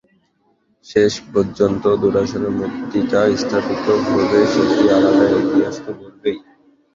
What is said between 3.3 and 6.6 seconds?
স্থাপিত হলে সেটি আলাদা ইতিহাস তো গড়বেই।